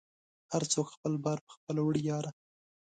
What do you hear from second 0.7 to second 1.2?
څوک خپل